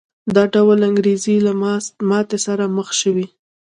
دا 0.35 0.43
ډول 0.53 0.79
انګېزې 0.89 1.35
له 1.45 1.53
ماتې 2.09 2.37
سره 2.45 2.63
مخ 2.75 2.89
شوې. 3.01 3.25